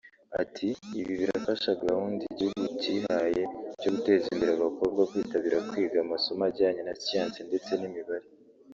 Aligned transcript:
Ati 0.41 0.67
“Ibi 0.99 1.13
birafasha 1.21 1.69
gahunda 1.85 2.21
igihugu 2.31 2.65
cyihaye 2.81 3.43
cyo 3.79 3.89
gutezimbere 3.95 4.51
abakobwa 4.53 5.01
kwitabira 5.09 5.57
kwiga 5.69 5.97
amasomo 6.05 6.43
ajyanye 6.49 6.81
na 6.87 6.93
siyanse 7.03 7.39
ndetse 7.49 7.71
n’imibare 7.75 8.27